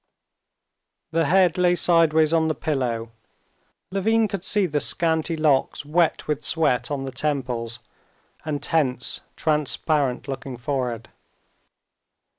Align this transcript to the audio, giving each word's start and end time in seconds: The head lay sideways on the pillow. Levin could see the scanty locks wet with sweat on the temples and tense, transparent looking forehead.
The 1.11 1.25
head 1.25 1.59
lay 1.59 1.75
sideways 1.75 2.33
on 2.33 2.47
the 2.47 2.55
pillow. 2.55 3.11
Levin 3.91 4.27
could 4.27 4.43
see 4.43 4.65
the 4.65 4.79
scanty 4.79 5.37
locks 5.37 5.85
wet 5.85 6.27
with 6.27 6.43
sweat 6.43 6.89
on 6.89 7.05
the 7.05 7.11
temples 7.11 7.81
and 8.43 8.63
tense, 8.63 9.21
transparent 9.35 10.27
looking 10.27 10.57
forehead. 10.57 11.09